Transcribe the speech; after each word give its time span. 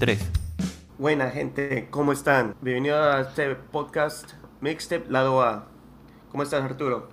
3. 0.00 0.18
Buena 0.96 1.28
gente, 1.28 1.88
¿cómo 1.90 2.12
están? 2.12 2.54
Bienvenidos 2.62 3.14
a 3.14 3.20
este 3.20 3.54
podcast 3.54 4.32
Mixtape 4.62 5.10
Lado 5.10 5.42
A. 5.42 5.66
¿Cómo 6.30 6.42
estás 6.42 6.62
Arturo? 6.62 7.10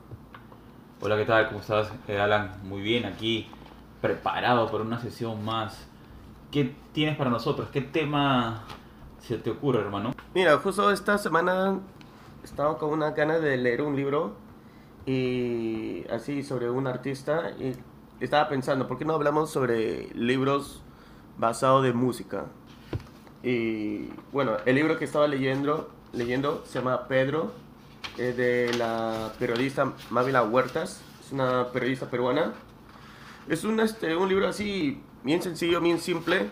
Hola, 1.02 1.18
¿qué 1.18 1.26
tal? 1.26 1.48
¿Cómo 1.50 1.60
estás, 1.60 1.91
eh, 2.08 2.18
Alan? 2.18 2.62
Muy 2.63 2.82
bien, 2.82 3.04
aquí 3.04 3.50
preparado 4.00 4.72
para 4.72 4.86
una 4.86 5.02
sesión 5.02 5.44
más. 5.44 5.86
¿Qué 6.50 6.73
tienes 6.94 7.18
para 7.18 7.30
nosotros? 7.30 7.68
¿Qué 7.73 7.82
tema 7.82 8.63
se 9.20 9.38
te 9.38 9.49
ocurre, 9.49 9.82
hermano? 9.82 10.13
Mira, 10.34 10.58
justo 10.60 10.90
esta 10.90 11.18
semana 11.18 11.82
estaba 12.41 12.77
con 12.77 12.91
una 12.91 13.12
ganas 13.12 13.41
de 13.41 13.57
leer 13.57 13.82
un 13.82 13.98
libro 13.98 14.38
y 15.05 16.05
así 16.10 16.41
sobre 16.41 16.70
un 16.70 16.88
artista 16.88 17.51
y 17.60 17.76
estaba 18.22 18.48
pensando, 18.48 18.88
¿por 18.88 18.98
qué 18.98 19.04
no 19.04 19.13
hablamos 19.13 19.51
sobre 19.51 20.07
libros 20.13 20.82
basados 21.38 21.84
de 21.84 21.91
música? 21.91 22.46
Y 23.43 24.10
bueno, 24.32 24.57
el 24.66 24.76
libro 24.76 24.98
que 24.98 25.05
estaba 25.05 25.27
leyendo, 25.27 25.90
leyendo 26.13 26.63
se 26.66 26.80
llama 26.80 27.07
Pedro, 27.07 27.52
es 28.18 28.35
de 28.35 28.74
la 28.77 29.32
periodista 29.40 29.94
Mávila 30.10 30.44
Huertas, 30.44 31.02
es 31.24 31.32
una 31.32 31.68
periodista 31.71 32.10
peruana. 32.10 32.54
Es 33.48 33.63
un, 33.63 33.79
este, 33.79 34.16
un 34.16 34.27
libro 34.27 34.48
así, 34.48 35.02
bien 35.24 35.41
sencillo, 35.41 35.79
bien 35.79 35.99
simple, 35.99 36.49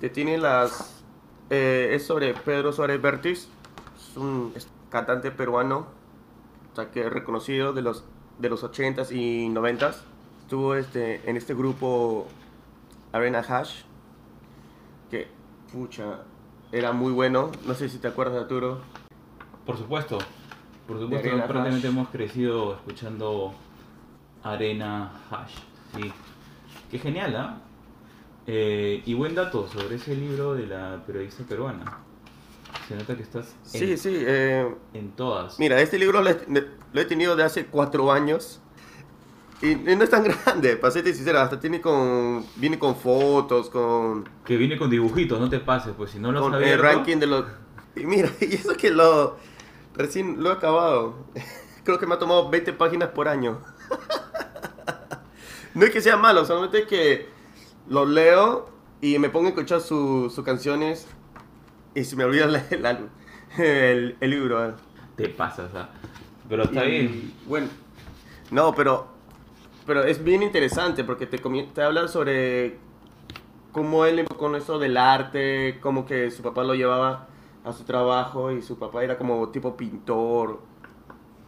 que 0.00 0.10
tiene 0.10 0.36
las... 0.38 1.02
eh, 1.50 1.90
es 1.92 2.06
sobre 2.06 2.34
Pedro 2.34 2.72
Suárez 2.72 3.00
Vértiz, 3.00 3.48
es 3.96 4.16
un 4.16 4.52
cantante 4.90 5.30
peruano, 5.30 5.86
o 6.76 6.90
que 6.90 7.06
es 7.06 7.12
reconocido 7.12 7.72
de 7.72 7.82
los, 7.82 8.04
de 8.38 8.50
los 8.50 8.62
80s 8.62 9.12
y 9.12 9.48
90s. 9.48 9.96
Estuvo 10.42 10.74
este, 10.74 11.28
en 11.28 11.36
este 11.36 11.54
grupo 11.54 12.26
Arena 13.12 13.38
Hash, 13.38 13.84
pucha, 15.72 16.20
era 16.70 16.92
muy 16.92 17.12
bueno. 17.12 17.50
No 17.66 17.74
sé 17.74 17.88
si 17.88 17.98
te 17.98 18.08
acuerdas, 18.08 18.42
Arturo. 18.42 18.80
Por 19.66 19.76
supuesto, 19.78 20.18
por 20.86 20.98
supuesto, 20.98 21.28
prácticamente 21.36 21.88
hemos 21.88 22.08
crecido 22.08 22.74
escuchando 22.74 23.52
Arena 24.42 25.12
Hash. 25.30 25.54
Sí. 25.96 26.12
Qué 26.90 26.98
genial, 26.98 27.36
¿ah? 27.36 27.58
Eh, 28.46 29.02
y 29.06 29.14
buen 29.14 29.34
dato 29.34 29.68
sobre 29.68 29.96
ese 29.96 30.16
libro 30.16 30.54
de 30.54 30.66
la 30.66 31.02
periodista 31.06 31.44
peruana. 31.44 31.98
Se 32.88 32.96
nota 32.96 33.14
que 33.16 33.22
estás 33.22 33.54
en, 33.72 33.80
Sí, 33.80 33.96
sí. 33.96 34.14
eh, 34.26 34.74
en 34.94 35.12
todas. 35.12 35.58
mira, 35.60 35.80
este 35.80 35.98
libro 35.98 36.20
lo 36.22 36.30
he, 36.30 36.40
lo 36.92 37.00
he 37.00 37.04
tenido 37.04 37.36
de 37.36 37.44
hace 37.44 37.66
cuatro 37.66 38.10
años. 38.10 38.60
Y, 39.62 39.70
y 39.90 39.96
no 39.96 40.02
es 40.04 40.10
tan 40.10 40.24
grande, 40.44 40.76
para 40.76 40.90
serte 40.90 41.14
sincero. 41.14 41.40
Hasta 41.40 41.58
tiene 41.60 41.80
con, 41.80 42.44
viene 42.56 42.78
con 42.78 42.96
fotos, 42.96 43.70
con, 43.70 44.28
Que 44.44 44.56
viene 44.56 44.76
con 44.76 44.90
dibujitos, 44.90 45.38
no 45.40 45.48
te 45.48 45.60
pases, 45.60 45.94
pues 45.96 46.10
si 46.10 46.18
no 46.18 46.32
lo 46.32 46.38
has 46.38 46.42
con 46.42 46.54
el 46.54 46.62
abierto... 46.62 46.82
ranking 46.82 47.16
de 47.18 47.26
los... 47.26 47.44
Y 47.96 48.04
mira, 48.04 48.28
y 48.40 48.54
eso 48.54 48.74
que 48.76 48.90
lo... 48.90 49.36
Recién 49.94 50.42
lo 50.42 50.50
he 50.50 50.54
acabado. 50.54 51.26
Creo 51.84 51.98
que 51.98 52.06
me 52.06 52.14
ha 52.14 52.18
tomado 52.18 52.48
20 52.50 52.72
páginas 52.74 53.10
por 53.10 53.28
año. 53.28 53.60
No 55.74 55.84
es 55.86 55.90
que 55.90 56.00
sea 56.00 56.16
malo, 56.16 56.44
solamente 56.44 56.86
que 56.86 57.28
lo 57.88 58.04
leo 58.04 58.68
y 59.00 59.18
me 59.18 59.30
pongo 59.30 59.46
a 59.46 59.48
escuchar 59.50 59.80
su- 59.80 60.30
sus 60.34 60.44
canciones 60.44 61.06
y 61.94 62.04
se 62.04 62.14
me 62.14 62.24
olvida 62.24 62.46
la- 62.46 62.64
la- 62.78 62.98
el, 63.58 64.16
el 64.20 64.30
libro. 64.30 64.74
Te 65.16 65.28
pasas, 65.30 65.70
¿ah? 65.74 65.88
Pero 66.48 66.64
está 66.64 66.84
Y, 66.84 66.90
bien. 66.90 67.34
Bueno, 67.46 67.68
no, 68.50 68.74
pero, 68.74 69.11
pero 69.86 70.04
es 70.04 70.22
bien 70.22 70.42
interesante 70.42 71.04
porque 71.04 71.26
te, 71.26 71.38
te 71.38 71.82
habla 71.82 72.08
sobre 72.08 72.78
cómo 73.72 74.04
él 74.04 74.24
con 74.26 74.54
eso 74.54 74.78
del 74.78 74.96
arte, 74.96 75.78
cómo 75.80 76.04
que 76.06 76.30
su 76.30 76.42
papá 76.42 76.62
lo 76.62 76.74
llevaba 76.74 77.28
a 77.64 77.72
su 77.72 77.84
trabajo 77.84 78.50
y 78.50 78.62
su 78.62 78.78
papá 78.78 79.02
era 79.02 79.18
como 79.18 79.48
tipo 79.48 79.76
pintor. 79.76 80.60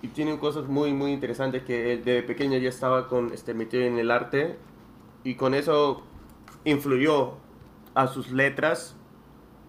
Y 0.02 0.08
tiene 0.08 0.38
cosas 0.38 0.66
muy, 0.66 0.92
muy 0.92 1.12
interesantes 1.12 1.62
que 1.62 1.94
él 1.94 2.04
de 2.04 2.22
pequeño 2.22 2.58
ya 2.58 2.68
estaba 2.68 3.08
con, 3.08 3.32
este, 3.32 3.54
metido 3.54 3.84
en 3.84 3.98
el 3.98 4.10
arte 4.10 4.58
y 5.22 5.34
con 5.36 5.54
eso 5.54 6.02
influyó 6.64 7.34
a 7.94 8.06
sus 8.08 8.30
letras 8.30 8.96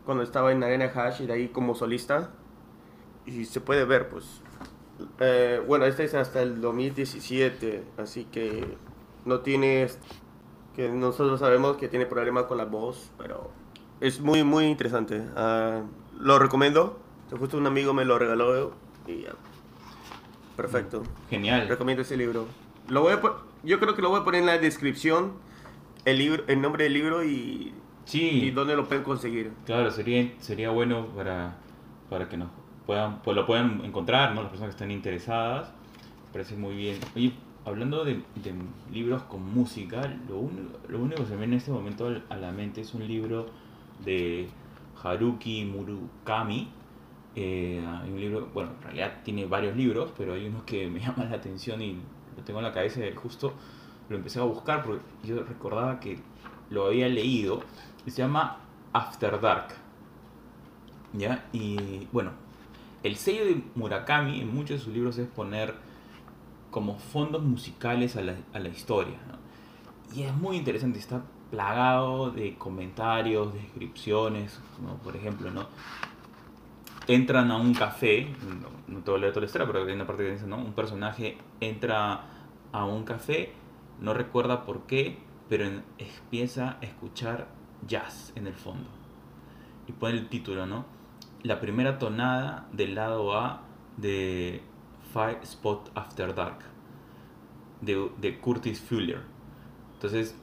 cuando 0.06 0.24
estaba 0.24 0.52
en 0.52 0.64
Arena 0.64 0.92
Hash 0.94 1.22
y 1.22 1.26
de 1.26 1.34
ahí 1.34 1.48
como 1.50 1.76
solista. 1.76 2.32
Y 3.26 3.46
se 3.46 3.62
puede 3.62 3.86
ver, 3.86 4.10
pues. 4.10 4.42
Eh, 5.20 5.62
bueno, 5.68 5.86
este 5.86 6.04
es 6.04 6.14
hasta 6.14 6.42
el 6.42 6.62
2017, 6.62 7.84
así 7.98 8.26
que 8.26 8.78
no 9.26 9.40
tiene... 9.40 9.88
Que 10.76 10.90
nosotros 10.90 11.40
sabemos 11.40 11.78
que 11.78 11.88
tiene 11.88 12.06
problemas 12.06 12.46
con 12.46 12.58
la 12.58 12.66
voz, 12.66 13.10
pero 13.18 13.50
es 14.02 14.20
muy, 14.20 14.44
muy 14.44 14.66
interesante. 14.66 15.24
Ah, 15.38 15.84
lo 16.20 16.38
recomiendo. 16.38 17.00
Justo 17.40 17.58
un 17.58 17.66
amigo 17.66 17.94
me 17.94 18.04
lo 18.04 18.20
regaló 18.20 18.74
y 19.08 19.22
ya. 19.22 19.32
Perfecto. 20.58 21.04
Genial. 21.30 21.68
Recomiendo 21.70 22.02
ese 22.02 22.18
libro. 22.18 22.46
Lo 22.90 23.02
voy 23.02 23.14
a 23.14 23.22
yo 23.64 23.80
creo 23.80 23.96
que 23.96 24.02
lo 24.02 24.10
voy 24.10 24.20
a 24.20 24.24
poner 24.24 24.42
en 24.42 24.48
la 24.48 24.58
descripción, 24.58 25.34
el, 26.06 26.20
libro, 26.20 26.44
el 26.48 26.62
nombre 26.62 26.84
del 26.84 26.94
libro 26.94 27.24
y, 27.24 27.28
y 27.28 27.74
Sí, 28.06 28.52
dónde 28.52 28.76
lo 28.76 28.86
pueden 28.88 29.04
conseguir. 29.04 29.52
claro, 29.66 29.90
sería, 29.92 30.34
sería 30.40 30.70
bueno 30.70 31.08
para, 31.16 31.56
para 32.10 32.30
que 32.30 32.38
nos 32.38 32.50
puedan, 32.86 33.22
pues 33.22 33.36
lo 33.36 33.46
puedan 33.46 33.84
encontrar, 33.84 34.34
¿no? 34.36 34.42
Las 34.42 34.50
personas 34.52 34.76
que 34.76 34.84
están 34.84 34.92
interesadas. 34.92 35.70
Me 36.28 36.34
parece 36.34 36.56
muy 36.56 36.76
bien. 36.76 37.00
Hablando 37.66 38.06
de, 38.06 38.16
de 38.36 38.54
libros 38.92 39.24
con 39.24 39.44
música, 39.54 40.02
lo, 40.30 40.38
único- 40.38 40.80
lo 40.88 41.00
único 41.00 41.22
que 41.24 41.28
se 41.30 41.34
me 41.34 41.40
viene 41.40 41.54
en 41.56 41.60
este 41.60 41.72
momento 41.72 42.12
a 42.30 42.36
la 42.38 42.52
mente 42.52 42.82
es 42.82 42.94
un 42.94 43.08
libro 43.08 43.48
de 44.04 44.48
Haruki 45.04 45.66
Murakami. 45.66 46.70
Eh, 47.36 47.84
un 48.08 48.20
libro, 48.20 48.50
bueno, 48.54 48.72
en 48.78 48.82
realidad 48.84 49.22
tiene 49.24 49.46
varios 49.46 49.76
libros, 49.76 50.12
pero 50.18 50.34
hay 50.34 50.48
uno 50.48 50.66
que 50.66 50.88
me 50.90 51.00
llama 51.06 51.26
la 51.26 51.36
atención 51.38 51.82
y 51.82 51.94
lo 52.38 52.44
tengo 52.44 52.60
en 52.60 52.66
la 52.66 52.72
cabeza 52.74 53.06
y 53.06 53.14
justo 53.16 53.54
lo 54.10 54.16
empecé 54.18 54.40
a 54.40 54.44
buscar 54.44 54.84
porque 54.84 55.04
yo 55.24 55.44
recordaba 55.44 56.00
que 56.00 56.20
lo 56.70 56.86
había 56.88 57.08
leído 57.10 57.62
se 58.06 58.12
llama 58.22 58.58
After 58.94 59.40
Dark. 59.42 59.70
¿Ya? 61.14 61.46
Y 61.54 62.08
bueno, 62.12 62.32
el 63.06 63.16
sello 63.18 63.46
de 63.46 63.62
Murakami 63.76 64.42
en 64.42 64.54
muchos 64.54 64.80
de 64.80 64.86
sus 64.86 64.94
libros 64.94 65.18
es 65.20 65.28
poner 65.28 65.76
como 66.72 66.98
fondos 66.98 67.44
musicales 67.44 68.16
a 68.16 68.22
la, 68.22 68.36
a 68.52 68.60
la 68.60 68.70
historia. 68.70 69.18
Y 70.16 70.24
es 70.24 70.34
muy 70.36 70.58
interesante, 70.58 70.98
está 70.98 71.24
plagado 71.52 72.32
de 72.32 72.56
comentarios, 72.56 73.54
descripciones, 73.54 74.60
¿no? 74.82 74.96
por 74.98 75.16
ejemplo, 75.16 75.52
¿no? 75.52 75.68
entran 77.08 77.52
a 77.52 77.58
un 77.58 77.76
café, 77.76 78.28
no, 78.62 78.70
no 78.96 79.04
te 79.04 79.12
voy 79.12 79.20
a 79.20 79.22
leer 79.22 79.34
toda 79.34 79.42
la 79.42 79.46
historia, 79.46 79.68
pero 79.68 79.86
hay 79.86 79.94
una 79.94 80.08
parte 80.08 80.24
que 80.24 80.32
dice, 80.32 80.48
¿no? 80.48 80.58
Un 80.58 80.74
personaje 80.74 81.38
entra 81.60 82.24
a 82.72 82.86
un 82.86 83.04
café, 83.04 83.54
no 84.02 84.16
recuerda 84.16 84.66
por 84.66 84.88
qué, 84.88 85.20
pero 85.48 85.66
empieza 86.00 86.78
a 86.82 86.86
escuchar 86.86 87.48
jazz 87.88 88.34
en 88.36 88.48
el 88.48 88.56
fondo. 88.56 88.90
Y 89.88 89.92
pone 89.92 90.16
el 90.16 90.30
título, 90.30 90.66
¿no? 90.66 90.95
La 91.46 91.60
primera 91.60 92.00
tonada 92.00 92.68
del 92.72 92.96
lado 92.96 93.38
A 93.38 93.62
de 93.98 94.64
Five 95.14 95.42
Spot 95.44 95.92
After 95.94 96.34
Dark, 96.34 96.58
de, 97.82 98.10
de 98.18 98.40
Curtis 98.40 98.82
Fuller. 98.82 99.22
Entonces, 99.94 100.36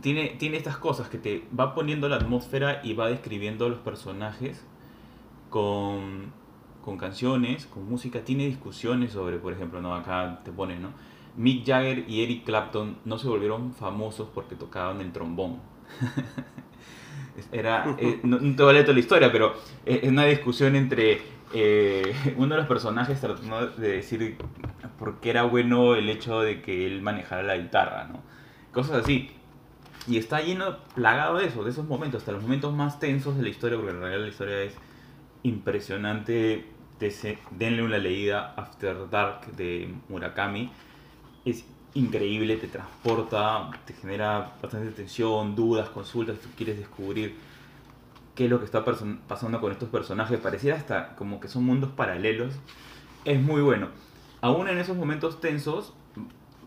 tiene, 0.00 0.28
tiene 0.38 0.56
estas 0.56 0.78
cosas 0.78 1.10
que 1.10 1.18
te 1.18 1.46
va 1.58 1.74
poniendo 1.74 2.08
la 2.08 2.16
atmósfera 2.16 2.80
y 2.82 2.94
va 2.94 3.08
describiendo 3.08 3.68
los 3.68 3.80
personajes 3.80 4.64
con, 5.50 6.32
con 6.82 6.96
canciones, 6.96 7.66
con 7.66 7.86
música. 7.86 8.24
Tiene 8.24 8.46
discusiones 8.46 9.12
sobre, 9.12 9.36
por 9.36 9.52
ejemplo, 9.52 9.82
¿no? 9.82 9.94
acá 9.94 10.40
te 10.44 10.50
pone, 10.50 10.78
¿no? 10.78 10.92
Mick 11.36 11.66
Jagger 11.66 12.08
y 12.08 12.22
Eric 12.22 12.44
Clapton 12.44 12.96
no 13.04 13.18
se 13.18 13.28
volvieron 13.28 13.74
famosos 13.74 14.30
porque 14.34 14.54
tocaban 14.54 15.02
el 15.02 15.12
trombón. 15.12 15.60
Era, 17.52 17.96
eh, 17.98 18.20
no, 18.22 18.38
no 18.38 18.56
te 18.56 18.62
vale 18.62 18.82
toda 18.82 18.94
la 18.94 19.00
historia, 19.00 19.32
pero 19.32 19.54
es 19.84 20.08
una 20.08 20.24
discusión 20.24 20.76
entre 20.76 21.22
eh, 21.54 22.14
uno 22.36 22.54
de 22.54 22.60
los 22.60 22.66
personajes 22.66 23.20
tratando 23.20 23.68
de 23.68 23.88
decir 23.88 24.36
por 24.98 25.20
qué 25.20 25.30
era 25.30 25.44
bueno 25.44 25.94
el 25.94 26.08
hecho 26.08 26.40
de 26.40 26.62
que 26.62 26.86
él 26.86 27.02
manejara 27.02 27.42
la 27.42 27.56
guitarra, 27.56 28.08
¿no? 28.08 28.22
Cosas 28.72 29.04
así. 29.04 29.30
Y 30.08 30.18
está 30.18 30.40
lleno, 30.40 30.78
plagado 30.94 31.38
de 31.38 31.46
eso, 31.46 31.64
de 31.64 31.70
esos 31.70 31.86
momentos, 31.86 32.20
hasta 32.20 32.32
los 32.32 32.42
momentos 32.42 32.72
más 32.74 33.00
tensos 33.00 33.36
de 33.36 33.42
la 33.42 33.48
historia, 33.48 33.76
porque 33.76 33.92
en 33.92 34.00
realidad 34.00 34.22
la 34.22 34.28
historia 34.28 34.62
es 34.62 34.74
impresionante. 35.42 36.66
Denle 37.50 37.82
una 37.82 37.98
leída 37.98 38.54
After 38.56 39.10
Dark 39.10 39.52
de 39.52 39.94
Murakami. 40.08 40.70
Es 41.44 41.66
increíble, 41.96 42.56
te 42.56 42.68
transporta, 42.68 43.70
te 43.84 43.94
genera 43.94 44.52
bastante 44.62 44.90
tensión, 44.90 45.56
dudas, 45.56 45.88
consultas, 45.88 46.38
tú 46.38 46.48
quieres 46.56 46.78
descubrir 46.78 47.36
qué 48.34 48.44
es 48.44 48.50
lo 48.50 48.58
que 48.58 48.66
está 48.66 48.84
pasando 48.84 49.60
con 49.60 49.72
estos 49.72 49.88
personajes. 49.88 50.38
Pareciera 50.38 50.76
hasta 50.76 51.16
como 51.16 51.40
que 51.40 51.48
son 51.48 51.64
mundos 51.64 51.90
paralelos. 51.90 52.54
Es 53.24 53.40
muy 53.40 53.62
bueno. 53.62 53.88
Aún 54.42 54.68
en 54.68 54.78
esos 54.78 54.96
momentos 54.96 55.40
tensos, 55.40 55.94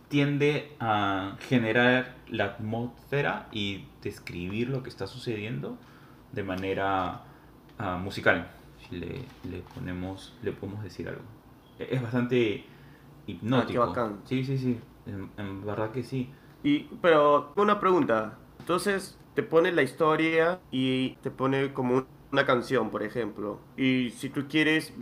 tiende 0.10 0.76
a 0.80 1.38
generar 1.48 2.16
la 2.28 2.46
atmósfera 2.46 3.48
y 3.52 3.86
describir 4.02 4.70
lo 4.70 4.84
que 4.84 4.90
está 4.90 5.06
sucediendo 5.08 5.78
de 6.32 6.44
manera 6.44 7.22
uh, 7.80 7.98
musical. 8.00 8.50
Si 8.80 8.98
le, 8.98 9.26
le, 9.50 9.60
ponemos, 9.76 10.36
le 10.42 10.52
podemos 10.52 10.84
decir 10.84 11.08
algo. 11.08 11.22
E-, 11.78 11.88
es 11.92 12.02
bastante 12.02 12.66
hipnótico. 13.28 13.84
Ah, 13.84 13.86
qué 13.86 14.00
bacán. 14.00 14.20
Sí, 14.26 14.44
sí, 14.44 14.58
sí. 14.58 14.80
En, 15.06 15.30
en, 15.38 15.66
verdad 15.66 15.92
que 15.92 16.04
sí. 16.04 16.30
Y, 16.64 16.90
pero 17.02 17.54
una 17.56 17.80
pregunta. 17.80 18.38
Entonces, 18.60 19.18
te 19.34 19.44
pone 19.44 19.72
la 19.72 19.82
historia 19.82 20.60
y 20.72 21.12
te 21.22 21.32
pone 21.32 21.74
como 21.74 22.06
una 22.32 22.46
canción, 22.46 22.90
por 22.90 23.04
ejemplo. 23.04 23.60
Y 23.78 24.12
si 24.12 24.30
tú 24.30 24.48
quieres 24.48 24.94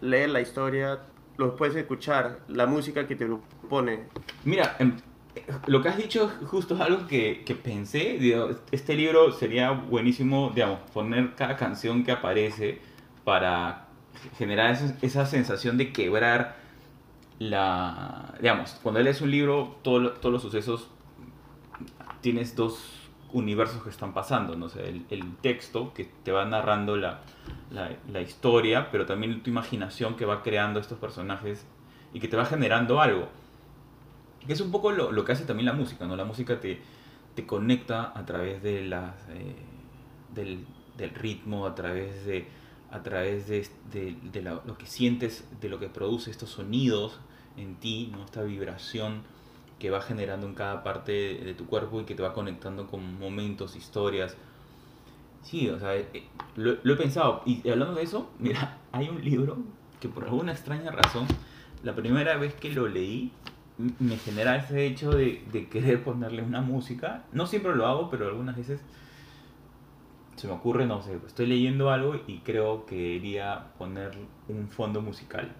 leer 0.00 0.30
la 0.30 0.40
historia, 0.40 1.00
lo 1.36 1.56
puedes 1.56 1.76
escuchar, 1.76 2.40
la 2.48 2.66
música 2.66 3.06
que 3.06 3.16
te 3.16 3.26
lo 3.26 3.40
pone. 3.68 4.04
Mira, 4.44 4.76
em, 4.78 4.96
lo 5.66 5.82
que 5.82 5.88
has 5.88 5.96
dicho 5.96 6.30
justo 6.46 6.74
es 6.74 6.80
algo 6.80 7.06
que, 7.06 7.42
que 7.44 7.54
pensé. 7.54 8.18
este 8.70 8.94
libro 8.94 9.32
sería 9.32 9.70
buenísimo, 9.70 10.50
digamos, 10.54 10.80
poner 10.92 11.34
cada 11.34 11.56
canción 11.56 12.04
que 12.04 12.12
aparece 12.12 12.80
para 13.24 13.86
generar 14.36 14.72
esa, 14.72 14.96
esa 15.02 15.26
sensación 15.26 15.76
de 15.78 15.92
quebrar 15.92 16.56
la... 17.38 18.34
Digamos, 18.40 18.78
cuando 18.82 19.00
lees 19.00 19.20
un 19.20 19.30
libro, 19.30 19.76
todo, 19.82 20.12
todos 20.12 20.32
los 20.32 20.42
sucesos 20.42 20.88
tienes 22.20 22.56
dos 22.56 22.98
universos 23.32 23.82
que 23.82 23.90
están 23.90 24.14
pasando, 24.14 24.56
no 24.56 24.68
sé, 24.68 24.88
el, 24.88 25.06
el 25.10 25.36
texto 25.36 25.92
que 25.92 26.04
te 26.04 26.32
va 26.32 26.44
narrando 26.44 26.96
la, 26.96 27.20
la, 27.70 27.94
la, 28.10 28.20
historia, 28.22 28.90
pero 28.90 29.06
también 29.06 29.42
tu 29.42 29.50
imaginación 29.50 30.16
que 30.16 30.24
va 30.24 30.42
creando 30.42 30.80
estos 30.80 30.98
personajes 30.98 31.66
y 32.12 32.20
que 32.20 32.28
te 32.28 32.36
va 32.36 32.46
generando 32.46 33.00
algo. 33.00 33.28
Que 34.46 34.54
es 34.54 34.60
un 34.60 34.70
poco 34.70 34.92
lo, 34.92 35.12
lo 35.12 35.24
que 35.24 35.32
hace 35.32 35.44
también 35.44 35.66
la 35.66 35.74
música, 35.74 36.06
¿no? 36.06 36.16
La 36.16 36.24
música 36.24 36.58
te, 36.58 36.80
te 37.34 37.46
conecta 37.46 38.12
a 38.18 38.24
través 38.24 38.62
de 38.62 38.82
las, 38.82 39.14
eh, 39.28 39.56
del, 40.34 40.64
del, 40.96 41.10
ritmo, 41.10 41.66
a 41.66 41.74
través 41.74 42.24
de, 42.24 42.48
a 42.90 43.02
través 43.02 43.46
de, 43.46 43.68
de, 43.92 44.16
de 44.32 44.42
lo 44.42 44.78
que 44.78 44.86
sientes, 44.86 45.46
de 45.60 45.68
lo 45.68 45.78
que 45.78 45.88
produce 45.88 46.30
estos 46.30 46.48
sonidos 46.48 47.20
en 47.58 47.76
ti, 47.76 48.10
¿no? 48.12 48.24
Esta 48.24 48.42
vibración 48.42 49.22
que 49.78 49.90
va 49.90 50.00
generando 50.00 50.46
en 50.46 50.54
cada 50.54 50.82
parte 50.82 51.12
de 51.12 51.54
tu 51.54 51.66
cuerpo 51.66 52.00
y 52.00 52.04
que 52.04 52.14
te 52.14 52.22
va 52.22 52.32
conectando 52.32 52.86
con 52.86 53.18
momentos, 53.18 53.76
historias. 53.76 54.36
Sí, 55.42 55.68
o 55.68 55.78
sea, 55.78 55.96
eh, 55.96 56.24
lo, 56.56 56.76
lo, 56.82 56.94
he 56.94 56.96
pensado. 56.96 57.42
Y 57.46 57.68
hablando 57.68 57.94
de 57.94 58.02
eso, 58.02 58.30
mira, 58.38 58.78
hay 58.92 59.08
un 59.08 59.22
libro 59.24 59.58
que 60.00 60.08
por 60.08 60.24
alguna 60.24 60.52
extraña 60.52 60.90
razón, 60.90 61.26
la 61.82 61.94
primera 61.94 62.36
vez 62.36 62.54
que 62.54 62.70
lo 62.70 62.88
leí, 62.88 63.32
me 64.00 64.16
genera 64.16 64.56
ese 64.56 64.86
hecho 64.86 65.10
de, 65.10 65.44
de 65.52 65.68
querer 65.68 66.02
ponerle 66.02 66.42
una 66.42 66.60
música. 66.60 67.24
No 67.32 67.46
siempre 67.46 67.76
lo 67.76 67.86
hago, 67.86 68.10
pero 68.10 68.26
algunas 68.26 68.56
veces 68.56 68.80
se 70.38 70.46
me 70.46 70.52
ocurre, 70.52 70.86
no 70.86 71.02
sé, 71.02 71.18
estoy 71.26 71.46
leyendo 71.46 71.90
algo 71.90 72.14
y 72.28 72.38
creo 72.38 72.86
que 72.86 72.96
quería 72.96 73.72
poner 73.76 74.16
un 74.48 74.68
fondo 74.68 75.00
musical. 75.00 75.52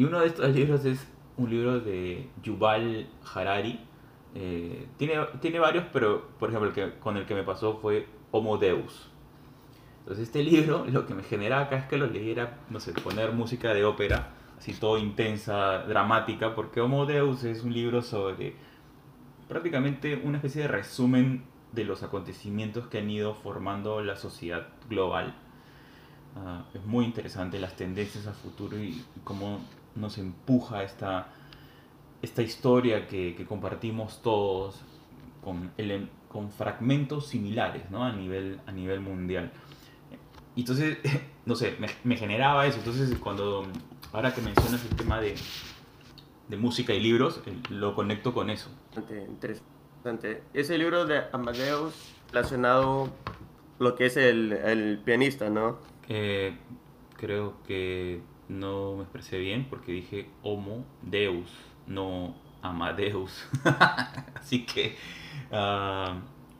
Y 0.00 0.04
uno 0.04 0.20
de 0.20 0.28
estos 0.28 0.48
libros 0.54 0.82
es 0.86 1.06
un 1.36 1.50
libro 1.50 1.78
de 1.78 2.26
Yuval 2.42 3.06
Harari. 3.34 3.78
Eh, 4.34 4.86
tiene, 4.96 5.12
tiene 5.42 5.58
varios, 5.58 5.84
pero 5.92 6.26
por 6.38 6.48
ejemplo 6.48 6.70
el 6.70 6.74
que, 6.74 6.98
con 7.00 7.18
el 7.18 7.26
que 7.26 7.34
me 7.34 7.42
pasó 7.42 7.76
fue 7.76 8.06
Homo 8.30 8.56
Deus. 8.56 9.10
Entonces 9.98 10.28
este 10.28 10.42
libro 10.42 10.86
lo 10.90 11.04
que 11.04 11.12
me 11.12 11.22
genera 11.22 11.60
acá 11.60 11.76
es 11.76 11.84
que 11.84 11.98
lo 11.98 12.06
leyera, 12.06 12.60
no 12.70 12.80
sé, 12.80 12.94
poner 12.94 13.32
música 13.32 13.74
de 13.74 13.84
ópera, 13.84 14.30
así 14.56 14.72
todo 14.72 14.96
intensa, 14.96 15.80
dramática, 15.80 16.54
porque 16.54 16.80
Homo 16.80 17.04
Deus 17.04 17.44
es 17.44 17.62
un 17.62 17.74
libro 17.74 18.00
sobre 18.00 18.54
prácticamente 19.48 20.22
una 20.24 20.38
especie 20.38 20.62
de 20.62 20.68
resumen 20.68 21.44
de 21.72 21.84
los 21.84 22.02
acontecimientos 22.02 22.86
que 22.86 23.00
han 23.00 23.10
ido 23.10 23.34
formando 23.34 24.02
la 24.02 24.16
sociedad 24.16 24.68
global. 24.88 25.34
Uh, 26.36 26.74
es 26.74 26.86
muy 26.86 27.04
interesante 27.04 27.58
las 27.58 27.76
tendencias 27.76 28.26
a 28.26 28.32
futuro 28.32 28.78
y 28.78 29.04
cómo 29.24 29.60
nos 29.94 30.18
empuja 30.18 30.82
esta, 30.82 31.28
esta 32.22 32.42
historia 32.42 33.06
que, 33.06 33.34
que 33.34 33.46
compartimos 33.46 34.22
todos 34.22 34.80
con, 35.42 35.72
el, 35.76 36.08
con 36.28 36.50
fragmentos 36.50 37.26
similares 37.28 37.90
¿no? 37.90 38.04
a, 38.04 38.12
nivel, 38.12 38.60
a 38.66 38.72
nivel 38.72 39.00
mundial. 39.00 39.50
Y 40.56 40.60
entonces, 40.60 40.98
no 41.46 41.54
sé, 41.54 41.76
me, 41.78 41.88
me, 42.04 42.16
generaba 42.16 42.66
eso. 42.66 42.78
Entonces, 42.78 43.16
cuando, 43.18 43.66
ahora 44.12 44.34
que 44.34 44.42
mencionas 44.42 44.84
el 44.84 44.96
tema 44.96 45.20
de, 45.20 45.34
de 46.48 46.56
música 46.56 46.92
y 46.92 47.00
libros, 47.00 47.40
eh, 47.46 47.56
lo 47.70 47.94
conecto 47.94 48.34
con 48.34 48.50
eso. 48.50 48.70
Interesante. 49.28 50.42
Ese 50.54 50.78
libro 50.78 51.06
de 51.06 51.22
Amadeus 51.32 51.94
relacionado 52.32 53.10
lo 53.78 53.94
que 53.94 54.06
es 54.06 54.16
el, 54.16 54.52
el 54.52 55.00
pianista, 55.04 55.48
¿no? 55.50 55.78
Eh, 56.08 56.56
creo 57.16 57.54
que 57.66 58.20
no 58.50 58.96
me 58.96 59.02
expresé 59.02 59.38
bien 59.38 59.66
porque 59.70 59.92
dije 59.92 60.28
Homo 60.42 60.84
Deus, 61.02 61.50
no 61.86 62.34
Amadeus. 62.62 63.48
Así 64.34 64.66
que 64.66 64.96
uh, 65.50 66.18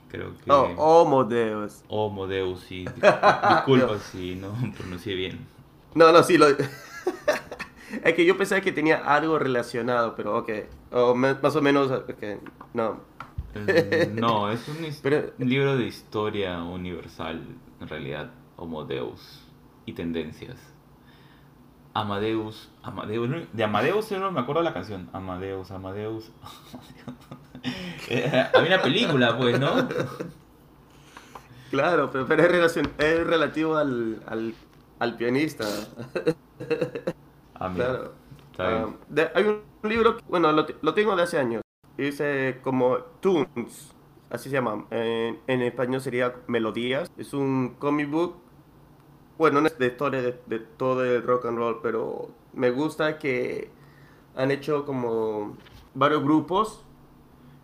creo 0.09 0.37
que. 0.37 0.51
Oh, 0.51 0.73
Homo 0.77 1.25
Deus. 1.25 1.83
Homo 1.89 2.27
Deus, 2.27 2.61
sí. 2.61 2.85
Disculpa 2.95 3.99
si 3.99 4.37
no 4.37 4.55
pronuncié 4.77 5.15
bien. 5.15 5.47
No, 5.95 6.13
no, 6.13 6.23
sí, 6.23 6.39
lo. 6.39 6.47
es 8.05 8.15
que 8.15 8.25
yo 8.25 8.37
pensaba 8.39 8.61
que 8.61 8.73
tenía 8.73 8.99
algo 8.99 9.39
relacionado, 9.39 10.15
pero 10.15 10.39
ok. 10.39 10.51
O 10.93 11.15
más 11.15 11.57
o 11.57 11.63
menos, 11.63 11.91
okay. 11.91 12.39
no. 12.73 13.01
no, 14.13 14.51
es 14.53 14.69
un, 14.69 14.77
pero, 15.03 15.33
un 15.39 15.49
libro 15.49 15.77
de 15.77 15.87
historia 15.87 16.63
universal, 16.63 17.43
en 17.81 17.89
realidad, 17.89 18.31
Homo 18.57 18.85
Deus 18.85 19.43
y 19.87 19.93
tendencias. 19.93 20.57
Amadeus, 21.93 22.71
Amadeus, 22.83 23.29
de 23.53 23.65
Amadeus 23.65 24.05
solo 24.05 24.31
me 24.31 24.41
acuerdo 24.41 24.63
la 24.63 24.73
canción, 24.73 25.09
Amadeus, 25.13 25.71
Amadeus. 25.71 26.31
Eh, 28.09 28.49
había 28.55 28.77
una 28.77 28.83
película, 28.83 29.37
pues, 29.37 29.61
¿no? 29.61 29.87
Claro, 31.71 32.11
pero, 32.11 32.27
pero 32.27 32.43
es, 32.43 32.51
relación, 32.51 32.91
es, 32.97 33.27
relativo 33.27 33.77
al, 33.77 34.23
al, 34.27 34.55
al 34.99 35.17
pianista. 35.17 35.67
Ah, 37.55 37.71
claro. 38.55 38.97
De, 39.11 39.31
hay 39.35 39.45
un 39.45 39.63
libro, 39.83 40.17
bueno, 40.29 40.51
lo, 40.53 40.67
lo, 40.81 40.95
tengo 40.95 41.15
de 41.15 41.23
hace 41.23 41.39
años. 41.39 41.63
Dice 41.99 42.61
como 42.63 42.97
Tunes, 43.21 43.95
así 44.31 44.49
se 44.49 44.57
llama. 44.57 44.87
En, 44.91 45.39
en 45.47 45.61
español 45.61 46.01
sería 46.01 46.35
Melodías. 46.47 47.13
Es 47.19 47.35
un 47.35 47.77
comic 47.79 48.11
book 48.11 48.37
bueno, 49.41 49.63
no 49.63 49.69
es 49.69 49.79
de 49.79 49.87
historia 49.87 50.21
de, 50.21 50.39
de, 50.45 50.59
todo 50.59 51.03
el 51.03 51.23
rock 51.23 51.47
and 51.47 51.57
roll, 51.57 51.81
pero 51.83 52.29
me 52.53 52.71
gusta 52.71 53.19
que 53.19 53.71
han 54.37 54.51
hecho 54.51 54.85
como 54.85 55.57
varios 55.95 56.23
grupos 56.23 56.85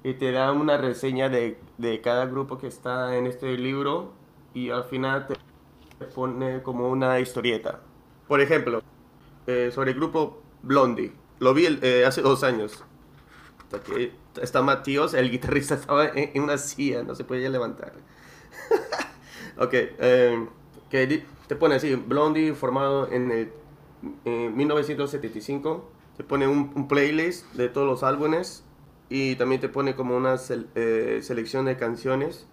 y 0.03 0.15
te 0.15 0.33
dan 0.33 0.57
una 0.57 0.79
reseña 0.79 1.29
de, 1.29 1.59
de 1.77 2.01
cada 2.01 2.25
grupo 2.25 2.57
que 2.57 2.67
está 2.67 3.15
en 3.15 3.27
este 3.27 3.59
libro 3.59 4.15
y 4.55 4.71
al 4.71 4.85
final 4.85 5.27
te 5.27 6.07
pone 6.07 6.63
como 6.63 6.89
una 6.89 7.21
historieta. 7.21 7.81
Por 8.27 8.41
ejemplo, 8.41 8.81
eh, 9.47 9.71
sobre 9.71 9.91
el 9.91 9.99
grupo 9.99 10.41
Blondie. 10.63 11.13
Lo 11.41 11.53
vi 11.53 11.79
eh, 11.83 12.07
hace 12.07 12.23
dos 12.23 12.43
años. 12.43 12.83
Está 14.41 14.63
Matías, 14.63 15.13
el 15.13 15.31
guitarrista 15.31 15.75
estaba 15.81 16.07
en, 16.07 16.31
en, 16.33 16.43
una 16.43 16.57
silla, 16.57 17.03
no 17.03 17.15
se 17.15 17.25
podía 17.25 17.51
levantar. 17.51 17.93
ok, 19.59 19.73
eh, 19.75 20.49
que 20.89 21.27
te 21.47 21.57
pone 21.57 21.77
así, 21.77 21.95
Blondie 21.95 22.55
formado 22.55 23.11
en 23.11 23.31
el 23.31 23.53
1975, 24.25 25.89
te 26.17 26.25
pone 26.25 26.49
un, 26.49 26.73
un, 26.75 26.89
playlist 26.89 27.53
de 27.55 27.69
todos 27.69 27.87
los 27.87 28.03
álbumes 28.03 28.65
y 29.09 29.37
también 29.37 29.61
te 29.61 29.69
pone 29.69 29.95
como 29.95 30.17
una 30.17 30.39
sel, 30.39 30.69
eh, 30.75 31.21
selección 31.23 31.67
de 31.67 31.77
canciones. 31.77 32.49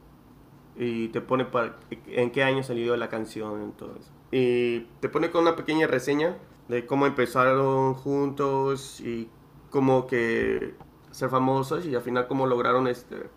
Y 0.75 1.09
te 1.09 1.21
pone 1.21 1.45
para, 1.45 1.77
en 2.07 2.31
qué 2.31 2.43
año 2.43 2.63
salió 2.63 2.97
la 2.97 3.07
canción, 3.07 3.73
todo 3.77 3.95
eso. 3.99 4.09
Y 4.31 4.81
te 5.01 5.09
pone 5.09 5.29
con 5.29 5.43
una 5.43 5.55
pequeña 5.55 5.85
reseña 5.85 6.35
de 6.67 6.87
cómo 6.87 7.05
empezaron 7.05 7.93
juntos 7.93 8.99
y 8.99 9.29
cómo 9.69 10.07
que 10.07 10.73
ser 11.11 11.29
famosos 11.29 11.85
y 11.85 11.93
al 11.93 12.01
final 12.01 12.27
cómo 12.27 12.47
lograron 12.47 12.87
este, 12.87 13.29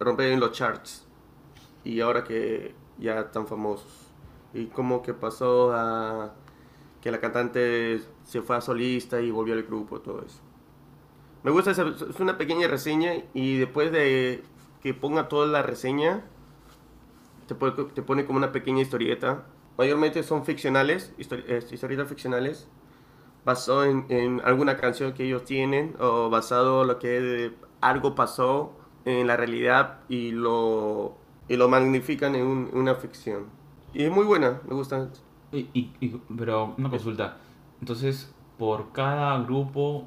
romper 0.00 0.32
en 0.32 0.40
los 0.40 0.50
charts. 0.50 1.06
Y 1.84 2.00
ahora 2.00 2.24
que 2.24 2.74
ya 2.98 3.20
están 3.20 3.46
famosos 3.46 4.09
y 4.54 4.66
cómo 4.66 5.02
que 5.02 5.14
pasó 5.14 5.72
a 5.72 6.32
que 7.00 7.10
la 7.10 7.20
cantante 7.20 8.00
se 8.24 8.42
fue 8.42 8.56
a 8.56 8.60
solista 8.60 9.20
y 9.20 9.30
volvió 9.30 9.54
al 9.54 9.62
grupo, 9.62 10.00
todo 10.00 10.22
eso. 10.24 10.40
Me 11.42 11.50
gusta, 11.50 11.70
esa, 11.70 11.86
es 11.88 12.20
una 12.20 12.36
pequeña 12.36 12.68
reseña 12.68 13.12
y 13.32 13.56
después 13.56 13.90
de 13.92 14.42
que 14.82 14.92
ponga 14.92 15.28
toda 15.28 15.46
la 15.46 15.62
reseña, 15.62 16.24
te 17.46 17.54
pone, 17.54 17.72
te 17.94 18.02
pone 18.02 18.26
como 18.26 18.38
una 18.38 18.52
pequeña 18.52 18.82
historieta. 18.82 19.44
Mayormente 19.78 20.22
son 20.22 20.44
ficcionales, 20.44 21.14
historietas 21.16 22.08
ficcionales, 22.08 22.68
basado 23.44 23.84
en, 23.86 24.04
en, 24.10 24.42
alguna 24.44 24.76
canción 24.76 25.14
que 25.14 25.24
ellos 25.24 25.44
tienen 25.44 25.94
o 25.98 26.28
basado 26.28 26.82
en 26.82 26.88
lo 26.88 26.98
que 26.98 27.52
algo 27.80 28.14
pasó 28.14 28.72
en 29.06 29.26
la 29.26 29.36
realidad 29.36 30.00
y 30.10 30.32
lo, 30.32 31.16
y 31.48 31.56
lo 31.56 31.68
magnifican 31.68 32.34
en 32.34 32.46
una 32.74 32.94
ficción. 32.94 33.59
Y 33.92 34.04
es 34.04 34.10
muy 34.10 34.24
buena, 34.24 34.60
me 34.68 34.74
gusta. 34.74 35.08
Y, 35.52 35.90
pero 36.36 36.74
una 36.78 36.90
consulta, 36.90 37.38
entonces 37.80 38.32
por 38.56 38.92
cada 38.92 39.42
grupo, 39.42 40.04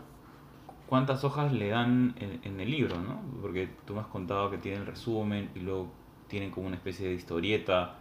¿cuántas 0.87 1.23
hojas 1.23 1.51
le 1.51 1.69
dan 1.69 2.15
en, 2.19 2.59
el 2.59 2.69
libro? 2.71 2.97
¿no? 2.97 3.19
Porque 3.41 3.67
tú 3.85 3.93
me 3.93 4.01
has 4.01 4.07
contado 4.07 4.49
que 4.51 4.57
tienen 4.57 4.81
el 4.81 4.87
resumen 4.87 5.49
y 5.55 5.59
luego 5.59 5.87
tienen 6.27 6.51
como 6.51 6.67
una 6.67 6.75
especie 6.75 7.09
de 7.09 7.15
historieta. 7.15 7.95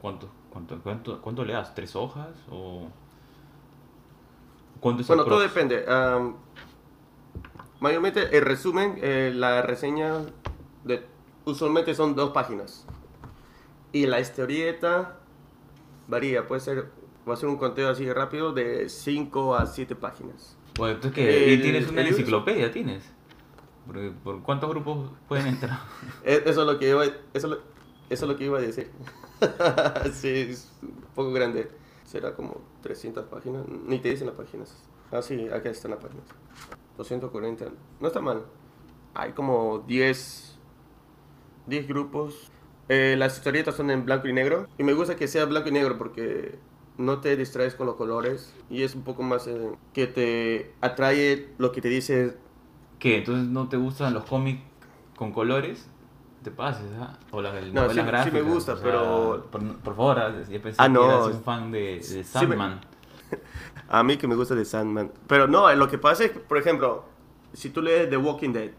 ¿Cuánto, 0.00 0.28
cuánto, 0.50 0.78
cuánto, 0.80 1.20
cuánto 1.20 1.44
le 1.44 1.52
das? 1.52 1.74
¿Tres 1.74 1.94
hojas? 1.96 2.30
¿O 2.50 2.88
cuánto 4.80 5.02
es 5.02 5.08
bueno, 5.08 5.24
todo 5.24 5.40
depende. 5.40 5.84
mayormente 7.80 8.36
el 8.36 8.44
resumen, 8.44 8.98
eh, 9.02 9.32
la 9.34 9.62
reseña, 9.62 10.20
de, 10.84 11.04
usualmente 11.44 11.94
son 11.94 12.14
dos 12.14 12.30
páginas. 12.30 12.86
Y 13.92 14.06
la 14.06 14.20
historieta 14.20 15.18
varía, 16.08 16.46
puede 16.46 16.60
ser, 16.60 16.90
va 17.28 17.34
a 17.34 17.36
ser 17.36 17.48
un 17.48 17.56
conteo 17.56 17.88
así 17.88 18.10
rápido 18.12 18.52
de 18.52 18.88
5 18.88 19.54
a 19.54 19.66
7 19.66 19.94
páginas. 19.96 20.56
Bueno, 20.78 20.94
entonces 20.94 21.14
que 21.14 21.58
tienes 21.58 21.88
una 21.90 22.02
enciclopedia, 22.02 22.70
tienes. 22.70 23.04
¿Por 24.22 24.42
cuántos 24.42 24.70
grupos 24.70 25.10
pueden 25.28 25.48
entrar? 25.48 25.80
E, 26.24 26.42
eso 26.46 26.60
es 26.62 26.66
lo 26.66 26.78
que 26.78 26.88
iba, 26.88 27.04
eso, 27.04 27.12
eso 27.34 27.58
es 28.08 28.22
lo 28.22 28.36
que 28.36 28.44
iba 28.44 28.58
a 28.58 28.60
decir. 28.60 28.90
sí, 30.12 30.28
es 30.50 30.70
un 30.82 31.04
poco 31.14 31.32
grande. 31.32 31.68
Será 32.04 32.34
como 32.34 32.60
300 32.82 33.26
páginas. 33.26 33.66
Ni 33.68 33.98
te 33.98 34.10
dicen 34.10 34.26
las 34.26 34.36
páginas. 34.36 34.76
Ah, 35.10 35.22
sí, 35.22 35.48
aquí 35.52 35.68
están 35.68 35.90
las 35.90 36.00
páginas. 36.00 36.24
240. 36.96 37.66
No 38.00 38.06
está 38.06 38.20
mal. 38.20 38.44
Hay 39.14 39.32
como 39.32 39.80
10, 39.80 40.58
10 41.66 41.88
grupos 41.88 42.51
eh, 42.94 43.16
las 43.16 43.38
historietas 43.38 43.74
son 43.74 43.90
en 43.90 44.04
blanco 44.04 44.28
y 44.28 44.34
negro. 44.34 44.66
Y 44.76 44.82
me 44.82 44.92
gusta 44.92 45.16
que 45.16 45.26
sea 45.26 45.46
blanco 45.46 45.70
y 45.70 45.72
negro 45.72 45.96
porque 45.96 46.58
no 46.98 47.20
te 47.20 47.36
distraes 47.36 47.74
con 47.74 47.86
los 47.86 47.96
colores. 47.96 48.54
Y 48.68 48.82
es 48.82 48.94
un 48.94 49.02
poco 49.02 49.22
más 49.22 49.46
eh, 49.46 49.70
que 49.94 50.06
te 50.06 50.74
atrae 50.82 51.48
lo 51.56 51.72
que 51.72 51.80
te 51.80 51.88
dice. 51.88 52.36
¿Qué? 52.98 53.16
¿Entonces 53.16 53.48
no 53.48 53.70
te 53.70 53.78
gustan 53.78 54.12
los 54.12 54.24
cómics 54.24 54.60
con 55.16 55.32
colores? 55.32 55.88
te 56.42 56.50
pases, 56.50 56.90
¿ah? 56.98 57.16
O 57.30 57.40
las 57.40 57.54
no, 57.72 57.88
sí, 57.88 58.00
sí, 58.24 58.30
me 58.32 58.42
gusta, 58.42 58.76
pero... 58.82 59.46
Por, 59.48 59.94
favor, 59.94 60.18
ah, 60.18 60.34
yo 60.50 60.60
pensé 60.60 60.76
ah, 60.76 60.88
no. 60.88 61.02
que 61.02 61.06
eras 61.06 61.26
un 61.28 61.42
fan 61.44 61.70
de, 61.70 62.00
de 62.00 62.24
Sandman. 62.24 62.80
A 63.88 64.02
mí 64.02 64.16
que 64.16 64.26
me 64.26 64.34
gusta 64.34 64.56
de 64.56 64.64
Sandman. 64.64 65.12
Pero 65.28 65.46
no, 65.46 65.72
lo 65.72 65.88
que 65.88 65.98
pasa 65.98 66.24
es 66.24 66.32
que, 66.32 66.40
por 66.40 66.58
ejemplo, 66.58 67.04
si 67.52 67.70
tú 67.70 67.80
lees 67.80 68.10
The 68.10 68.16
Walking 68.16 68.52
Dead 68.52 68.72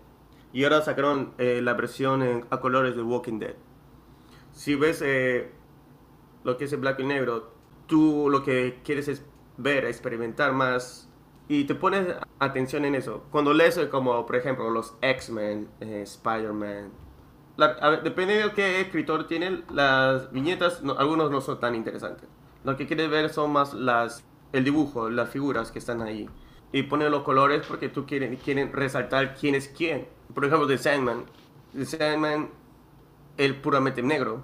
y 0.51 0.65
ahora 0.65 0.81
sacaron 0.81 1.31
eh, 1.37 1.61
la 1.63 1.73
versión 1.73 2.45
a 2.49 2.59
colores 2.59 2.97
de 2.97 3.01
Walking 3.01 3.39
Dead 3.39 3.55
si 4.53 4.75
ves 4.75 5.01
eh, 5.03 5.51
lo 6.43 6.57
que 6.57 6.65
es 6.65 6.73
el 6.73 6.79
blanco 6.79 7.01
y 7.01 7.05
negro, 7.05 7.51
tú 7.87 8.29
lo 8.29 8.43
que 8.43 8.79
quieres 8.83 9.07
es 9.07 9.25
ver, 9.57 9.85
experimentar 9.85 10.53
más 10.53 11.09
y 11.47 11.65
te 11.65 11.75
pones 11.75 12.07
atención 12.39 12.85
en 12.85 12.95
eso. 12.95 13.23
Cuando 13.31 13.53
lees 13.53 13.77
eh, 13.77 13.89
como, 13.89 14.25
por 14.25 14.35
ejemplo, 14.35 14.69
los 14.69 14.95
X-Men, 15.01 15.67
eh, 15.81 16.01
Spider-Man, 16.03 16.91
depende 18.03 18.35
de 18.35 18.51
qué 18.51 18.81
escritor 18.81 19.27
tiene, 19.27 19.63
las 19.71 20.31
viñetas, 20.31 20.81
algunos 20.97 21.29
no 21.29 21.41
son 21.41 21.59
tan 21.59 21.75
interesantes. 21.75 22.29
Lo 22.63 22.77
que 22.77 22.87
quieres 22.87 23.09
ver 23.09 23.29
son 23.29 23.51
más 23.51 23.73
las, 23.73 24.23
el 24.53 24.63
dibujo, 24.63 25.09
las 25.09 25.29
figuras 25.29 25.71
que 25.71 25.79
están 25.79 26.01
ahí. 26.01 26.29
Y 26.71 26.83
ponen 26.83 27.11
los 27.11 27.23
colores 27.23 27.65
porque 27.67 27.89
tú 27.89 28.05
quieren, 28.05 28.35
quieren 28.37 28.71
resaltar 28.71 29.35
quién 29.35 29.53
es 29.53 29.67
quién. 29.67 30.07
Por 30.33 30.45
ejemplo, 30.45 30.65
de 30.65 30.77
Sandman. 30.77 31.25
The 31.73 31.85
Sandman 31.85 32.49
él 33.37 33.61
puramente 33.61 34.01
negro. 34.01 34.43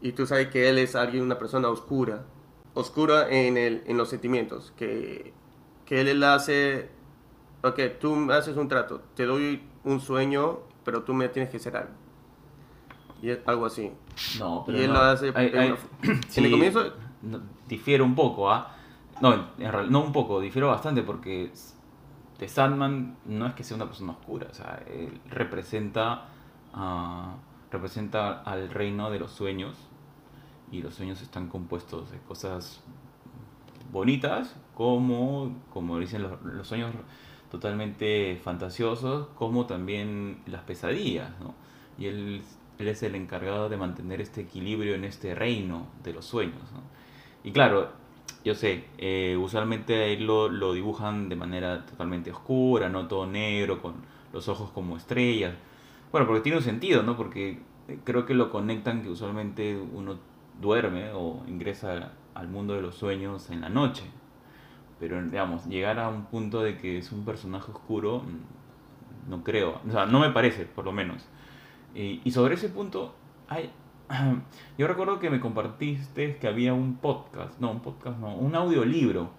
Y 0.00 0.12
tú 0.12 0.26
sabes 0.26 0.48
que 0.48 0.68
él 0.68 0.78
es 0.78 0.94
alguien, 0.94 1.24
una 1.24 1.38
persona 1.38 1.68
oscura. 1.68 2.24
Oscura 2.74 3.28
en, 3.28 3.56
el, 3.56 3.82
en 3.86 3.96
los 3.96 4.08
sentimientos. 4.08 4.72
Que, 4.76 5.32
que 5.84 6.00
él, 6.00 6.22
hace... 6.22 6.90
Ok, 7.62 7.80
tú 8.00 8.30
haces 8.30 8.56
un 8.56 8.68
trato. 8.68 9.02
Te 9.14 9.26
doy 9.26 9.62
un 9.84 10.00
sueño, 10.00 10.60
pero 10.84 11.02
tú 11.02 11.14
me 11.14 11.28
tienes 11.28 11.50
que 11.50 11.56
hacer 11.56 11.76
algo. 11.76 11.92
Y 13.20 13.30
es 13.30 13.40
algo 13.46 13.66
así. 13.66 13.90
No, 14.38 14.62
pero 14.64 14.78
y 14.78 14.82
él 14.82 14.92
lo 14.92 15.00
hace... 15.00 15.28
en 15.36 16.44
el 16.44 16.50
comienzo... 16.50 16.92
difiero 17.66 18.04
un 18.04 18.14
poco, 18.14 18.50
¿ah? 18.50 18.74
No, 19.20 19.34
en 19.34 19.44
realidad, 19.58 19.90
no 19.90 20.02
un 20.02 20.12
poco, 20.12 20.40
difiero 20.40 20.68
bastante 20.68 21.02
porque 21.02 21.50
The 22.38 22.48
Sandman 22.48 23.16
no 23.24 23.46
es 23.46 23.54
que 23.54 23.64
sea 23.64 23.76
una 23.76 23.86
persona 23.86 24.12
oscura, 24.12 24.46
o 24.50 24.54
sea, 24.54 24.80
él 24.86 25.20
representa 25.28 26.28
a 26.72 27.34
representa 27.70 28.42
al 28.42 28.70
reino 28.70 29.10
de 29.10 29.18
los 29.18 29.32
sueños 29.32 29.76
y 30.70 30.82
los 30.82 30.94
sueños 30.94 31.22
están 31.22 31.48
compuestos 31.48 32.10
de 32.10 32.18
cosas 32.18 32.82
bonitas 33.90 34.54
como, 34.74 35.56
como 35.70 35.98
dicen 35.98 36.22
los, 36.22 36.66
sueños 36.66 36.92
totalmente 37.50 38.38
fantasiosos, 38.42 39.28
como 39.34 39.66
también 39.66 40.42
las 40.46 40.62
pesadillas, 40.62 41.30
¿no? 41.40 41.54
Y 41.98 42.06
él, 42.06 42.42
él, 42.78 42.88
es 42.88 43.02
el 43.02 43.14
encargado 43.14 43.68
de 43.68 43.76
mantener 43.76 44.20
este 44.20 44.42
equilibrio 44.42 44.94
en 44.94 45.04
este 45.04 45.34
reino 45.34 45.86
de 46.04 46.12
los 46.12 46.26
sueños, 46.26 46.70
¿no? 46.72 46.82
Y 47.42 47.50
claro, 47.50 47.90
yo 48.44 48.54
sé, 48.54 48.84
eh, 48.98 49.36
usualmente 49.40 50.16
lo, 50.18 50.48
lo 50.48 50.72
dibujan 50.74 51.28
de 51.28 51.36
manera 51.36 51.86
totalmente 51.86 52.30
oscura, 52.30 52.88
no 52.88 53.08
todo 53.08 53.26
negro, 53.26 53.80
con 53.80 53.94
los 54.32 54.48
ojos 54.48 54.70
como 54.70 54.96
estrellas, 54.96 55.54
bueno, 56.12 56.26
porque 56.26 56.42
tiene 56.42 56.58
un 56.58 56.64
sentido, 56.64 57.02
¿no? 57.02 57.16
Porque 57.16 57.60
creo 58.04 58.26
que 58.26 58.34
lo 58.34 58.50
conectan 58.50 59.02
que 59.02 59.10
usualmente 59.10 59.76
uno 59.76 60.18
duerme 60.60 61.12
o 61.12 61.42
ingresa 61.46 62.12
al 62.34 62.48
mundo 62.48 62.74
de 62.74 62.82
los 62.82 62.94
sueños 62.94 63.50
en 63.50 63.60
la 63.60 63.68
noche. 63.68 64.04
Pero, 65.00 65.22
digamos, 65.22 65.66
llegar 65.66 65.98
a 65.98 66.08
un 66.08 66.24
punto 66.26 66.62
de 66.62 66.76
que 66.76 66.98
es 66.98 67.12
un 67.12 67.24
personaje 67.24 67.70
oscuro, 67.70 68.20
mm, 68.20 69.30
no 69.30 69.44
creo. 69.44 69.80
O 69.86 69.90
sea, 69.90 70.06
no 70.06 70.20
me 70.20 70.30
parece, 70.30 70.64
por 70.64 70.84
lo 70.84 70.92
menos. 70.92 71.28
Y, 71.94 72.30
sobre 72.30 72.54
ese 72.54 72.68
punto, 72.68 73.14
hay, 73.48 73.70
yo 74.78 74.86
recuerdo 74.86 75.18
que 75.18 75.30
me 75.30 75.40
compartiste 75.40 76.36
que 76.36 76.48
había 76.48 76.74
un 76.74 76.96
podcast, 76.96 77.58
no, 77.60 77.70
un 77.70 77.80
podcast, 77.80 78.18
no, 78.18 78.34
un 78.36 78.54
audiolibro 78.54 79.30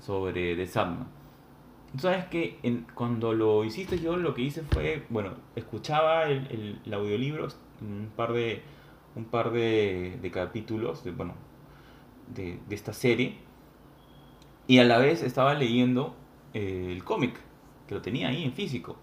sobre 0.00 0.56
The 0.56 0.66
Sandman. 0.66 1.17
Tú 1.92 2.00
sabes 2.00 2.26
que 2.26 2.58
en, 2.62 2.86
cuando 2.94 3.32
lo 3.32 3.64
hiciste 3.64 3.98
yo 3.98 4.16
lo 4.16 4.34
que 4.34 4.42
hice 4.42 4.62
fue, 4.62 5.04
bueno, 5.08 5.32
escuchaba 5.56 6.24
el, 6.24 6.78
el, 6.84 6.94
audiolibro, 6.94 7.48
un 7.80 8.10
par 8.14 8.32
de, 8.32 8.62
un 9.16 9.24
par 9.24 9.50
de, 9.52 10.18
de 10.20 10.30
capítulos, 10.30 11.02
de, 11.02 11.12
bueno, 11.12 11.34
de, 12.34 12.58
de, 12.68 12.74
esta 12.74 12.92
serie, 12.92 13.36
y 14.66 14.78
a 14.78 14.84
la 14.84 14.98
vez 14.98 15.22
estaba 15.22 15.54
leyendo 15.54 16.14
eh, 16.52 16.92
el 16.92 17.04
cómic, 17.04 17.40
que 17.86 17.94
lo 17.94 18.02
tenía 18.02 18.28
ahí 18.28 18.44
en 18.44 18.52
físico. 18.52 18.96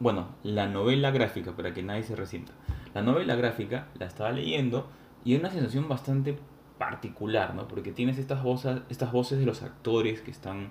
Bueno, 0.00 0.28
la 0.42 0.66
novela 0.66 1.10
gráfica, 1.10 1.52
para 1.54 1.74
que 1.74 1.82
nadie 1.82 2.02
se 2.02 2.16
resienta. 2.16 2.52
La 2.94 3.02
novela 3.02 3.36
gráfica 3.36 3.88
la 3.98 4.06
estaba 4.06 4.32
leyendo 4.32 4.88
y 5.24 5.34
es 5.34 5.40
una 5.40 5.50
sensación 5.50 5.88
bastante 5.88 6.38
particular, 6.78 7.54
¿no? 7.54 7.68
Porque 7.68 7.92
tienes 7.92 8.18
estas 8.18 8.42
voces, 8.42 8.80
estas 8.88 9.12
voces 9.12 9.38
de 9.38 9.46
los 9.46 9.62
actores 9.62 10.22
que 10.22 10.30
están 10.30 10.70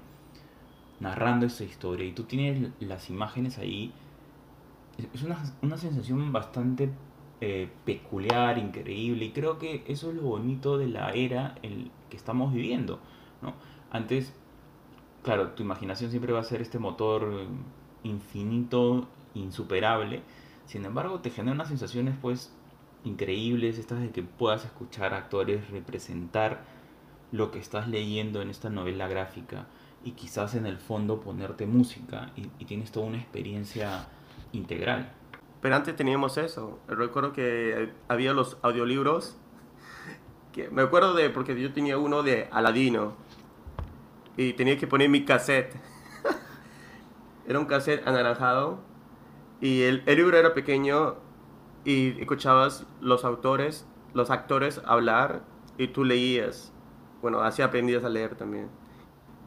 narrando 0.99 1.45
esa 1.45 1.63
historia 1.63 2.05
y 2.05 2.13
tú 2.13 2.23
tienes 2.23 2.71
las 2.79 3.09
imágenes 3.09 3.57
ahí, 3.57 3.93
es 5.13 5.23
una, 5.23 5.41
una 5.61 5.77
sensación 5.77 6.31
bastante 6.31 6.89
eh, 7.41 7.69
peculiar, 7.83 8.57
increíble 8.57 9.25
y 9.25 9.31
creo 9.31 9.59
que 9.59 9.83
eso 9.87 10.11
es 10.11 10.15
lo 10.15 10.21
bonito 10.21 10.77
de 10.77 10.87
la 10.87 11.11
era 11.11 11.55
en 11.61 11.91
que 12.09 12.15
estamos 12.15 12.53
viviendo. 12.53 12.99
¿no? 13.41 13.53
Antes, 13.91 14.33
claro, 15.23 15.49
tu 15.49 15.63
imaginación 15.63 16.09
siempre 16.09 16.31
va 16.31 16.39
a 16.39 16.43
ser 16.43 16.61
este 16.61 16.79
motor 16.79 17.47
infinito, 18.03 19.07
insuperable, 19.33 20.21
sin 20.65 20.85
embargo 20.85 21.19
te 21.19 21.31
genera 21.31 21.53
unas 21.53 21.67
sensaciones 21.67 22.15
pues 22.21 22.53
increíbles, 23.03 23.77
estas 23.77 23.99
de 23.99 24.11
que 24.11 24.23
puedas 24.23 24.63
escuchar 24.63 25.13
actores 25.13 25.69
representar 25.69 26.63
lo 27.31 27.51
que 27.51 27.59
estás 27.59 27.89
leyendo 27.89 28.41
en 28.41 28.49
esta 28.49 28.69
novela 28.69 29.07
gráfica 29.07 29.65
y 30.03 30.11
quizás 30.11 30.55
en 30.55 30.65
el 30.65 30.77
fondo 30.77 31.19
ponerte 31.19 31.65
música 31.65 32.31
y, 32.35 32.49
y 32.59 32.65
tienes 32.65 32.91
toda 32.91 33.07
una 33.07 33.17
experiencia 33.17 34.07
integral. 34.51 35.11
Pero 35.63 35.77
antes 35.77 35.95
teníamos 35.95 36.37
eso. 36.37 36.79
Recuerdo 36.89 37.31
que 37.31 37.89
había 38.09 38.33
los 38.33 38.57
audiolibros. 38.63 39.37
Que 40.51 40.69
me 40.69 40.81
acuerdo 40.81 41.13
de, 41.13 41.29
porque 41.29 41.59
yo 41.59 41.71
tenía 41.71 41.97
uno 41.97 42.21
de 42.21 42.49
Aladino. 42.51 43.13
Y 44.35 44.53
tenía 44.53 44.77
que 44.77 44.87
poner 44.87 45.07
mi 45.07 45.23
cassette. 45.23 45.73
era 47.47 47.59
un 47.59 47.65
cassette 47.65 48.05
anaranjado. 48.05 48.79
Y 49.61 49.83
el, 49.83 50.03
el 50.05 50.17
libro 50.17 50.37
era 50.37 50.53
pequeño. 50.53 51.15
Y 51.85 52.19
escuchabas 52.19 52.85
los 52.99 53.23
autores, 53.23 53.87
los 54.13 54.31
actores 54.31 54.81
hablar. 54.85 55.43
Y 55.77 55.87
tú 55.87 56.03
leías. 56.03 56.73
Bueno, 57.21 57.39
así 57.39 57.61
aprendías 57.61 58.03
a 58.03 58.09
leer 58.09 58.35
también. 58.35 58.69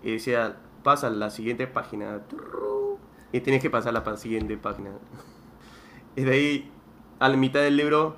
Y 0.03 0.13
decía, 0.13 0.57
pasa 0.83 1.11
la 1.11 1.31
siguiente 1.31 1.67
página. 1.67 2.21
Y 3.33 3.41
tienes 3.41 3.63
que 3.63 3.71
pasar 3.71 3.97
a 3.97 4.01
la 4.01 4.17
siguiente 4.17 4.57
página. 4.57 4.91
Y 6.15 6.23
de 6.23 6.33
ahí, 6.33 6.73
a 7.19 7.29
la 7.29 7.37
mitad 7.37 7.61
del 7.61 7.77
libro, 7.77 8.17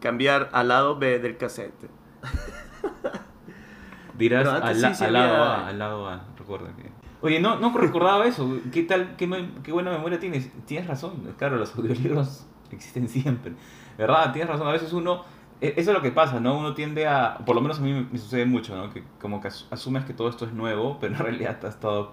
cambiar 0.00 0.48
al 0.52 0.68
lado 0.68 0.98
B 0.98 1.18
del 1.18 1.36
cassette. 1.36 1.88
Dirás 4.18 4.48
al, 4.48 5.12
lado 5.12 5.44
A, 5.44 5.68
al 5.68 5.78
lado 5.78 6.08
A, 6.08 6.24
recuerda 6.36 6.74
que... 6.74 6.90
Oye, 7.20 7.40
no, 7.40 7.56
no 7.60 7.76
recordaba 7.76 8.26
eso. 8.26 8.60
¿Qué 8.72 8.82
tal? 8.82 9.16
Qué, 9.16 9.28
qué, 9.62 9.72
buena 9.72 9.90
memoria 9.90 10.18
tienes. 10.18 10.50
Tienes 10.66 10.88
razón. 10.88 11.34
Claro, 11.36 11.56
los 11.56 11.74
audiolibros 11.76 12.46
existen 12.70 13.08
siempre. 13.08 13.52
¿Verdad? 13.96 14.32
Tienes 14.32 14.50
razón. 14.50 14.66
A 14.68 14.72
veces 14.72 14.92
uno... 14.92 15.24
E, 15.60 15.74
eso 15.76 15.90
es 15.90 15.96
lo 15.96 16.02
que 16.02 16.10
pasa, 16.10 16.40
¿no? 16.40 16.58
Uno 16.58 16.74
tiende 16.74 17.06
a... 17.06 17.38
Por 17.44 17.54
lo 17.54 17.60
menos 17.60 17.78
a 17.78 17.82
mí 17.82 18.06
me 18.10 18.18
sucede 18.18 18.46
mucho, 18.46 18.76
¿no? 18.76 18.92
Que 18.92 19.02
como 19.20 19.40
que 19.40 19.48
asumes 19.48 20.04
que 20.04 20.14
todo 20.14 20.28
esto 20.28 20.44
es 20.44 20.52
nuevo, 20.52 20.98
pero 21.00 21.14
en 21.14 21.20
realidad 21.20 21.58
ha 21.64 21.68
estado 21.68 22.12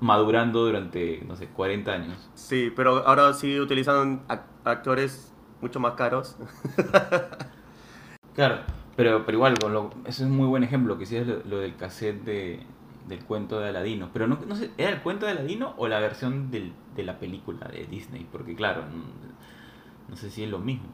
madurando 0.00 0.64
durante, 0.64 1.22
no 1.26 1.36
sé, 1.36 1.48
40 1.48 1.92
años. 1.92 2.30
Sí, 2.34 2.72
pero 2.74 3.06
ahora 3.06 3.32
sigue 3.32 3.60
utilizando 3.60 4.22
actores 4.64 5.32
mucho 5.60 5.80
más 5.80 5.94
caros. 5.94 6.36
claro, 8.34 8.60
pero, 8.96 9.24
pero 9.24 9.38
igual, 9.38 9.58
con 9.58 9.72
lo, 9.72 9.90
eso 10.04 10.24
es 10.24 10.30
un 10.30 10.36
muy 10.36 10.46
buen 10.46 10.62
ejemplo, 10.62 10.98
que 10.98 11.06
sí 11.06 11.16
es 11.16 11.26
lo, 11.26 11.58
del 11.58 11.76
cassette 11.76 12.22
de, 12.22 12.60
del 13.08 13.24
cuento 13.24 13.60
de 13.60 13.70
Aladino. 13.70 14.10
Pero 14.12 14.26
no, 14.26 14.38
no 14.46 14.56
sé, 14.56 14.70
¿era 14.78 14.90
el 14.90 15.00
cuento 15.00 15.26
de 15.26 15.32
Aladino 15.32 15.74
o 15.76 15.88
la 15.88 16.00
versión 16.00 16.50
del, 16.50 16.72
de 16.94 17.02
la 17.02 17.18
película 17.18 17.66
de 17.68 17.86
Disney? 17.86 18.26
Porque 18.30 18.54
claro, 18.54 18.84
no, 20.08 20.16
sé 20.16 20.30
si 20.30 20.44
es 20.44 20.50
lo 20.50 20.58
mismo. 20.58 20.88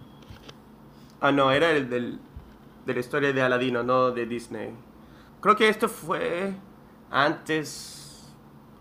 Ah, 1.20 1.32
no, 1.32 1.52
era 1.52 1.70
el 1.72 1.90
del, 1.90 2.18
de 2.86 2.94
la 2.94 3.00
historia 3.00 3.32
de 3.32 3.42
Aladino, 3.42 3.82
no 3.82 4.10
de 4.10 4.24
Disney. 4.24 4.70
Creo 5.40 5.54
que 5.54 5.68
esto 5.68 5.88
fue 5.88 6.54
antes 7.10 8.32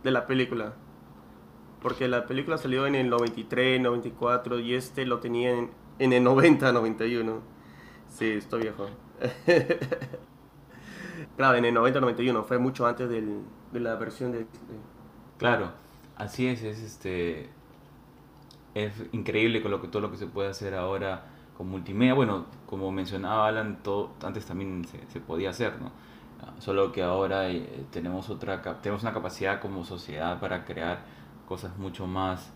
de 0.04 0.12
la 0.12 0.26
película. 0.26 0.74
Porque 1.82 2.08
la 2.08 2.26
película 2.26 2.58
salió 2.58 2.88
en 2.88 2.96
el 2.96 3.10
93, 3.10 3.82
94 3.82 4.60
y 4.60 4.74
este 4.74 5.06
lo 5.06 5.20
tenía 5.20 5.52
en, 6.00 6.14
el 6.14 6.24
90, 6.24 6.72
91. 6.72 7.42
Sí, 8.08 8.32
estoy 8.32 8.64
viejo. 8.64 8.88
claro, 11.38 11.58
en 11.58 11.66
el 11.66 11.74
90, 11.74 12.00
91, 12.00 12.44
fue 12.44 12.58
mucho 12.58 12.88
antes 12.88 13.10
del, 13.10 13.42
de 13.72 13.80
la 13.80 13.96
versión 13.96 14.32
de... 14.32 14.46
Claro, 15.38 15.72
así 16.16 16.48
es, 16.48 16.64
es 16.64 16.80
este... 16.80 17.50
Es 18.76 18.94
increíble 19.12 19.62
con 19.62 19.90
todo 19.90 20.02
lo 20.02 20.12
que 20.12 20.18
se 20.18 20.28
puede 20.28 20.50
hacer 20.50 20.76
ahora 20.76 21.26
con 21.60 21.68
multimedia. 21.68 22.14
Bueno, 22.14 22.46
como 22.66 22.90
mencionaba 22.90 23.50
Alan, 23.50 23.84
todo, 23.84 24.12
antes 24.24 24.46
también 24.46 24.86
se, 24.86 25.06
se 25.08 25.20
podía 25.20 25.50
hacer, 25.50 25.74
¿no? 25.82 25.92
Solo 26.60 26.94
que 26.94 27.04
ahora 27.04 27.50
eh, 27.50 27.86
tenemos, 27.92 28.30
otra, 28.30 28.62
tenemos 28.82 29.04
una 29.04 29.12
capacidad 29.14 29.60
como 29.60 29.84
sociedad 29.84 30.40
para 30.40 30.64
crear 30.64 31.00
cosas 31.50 31.78
mucho 31.78 32.08
más 32.08 32.54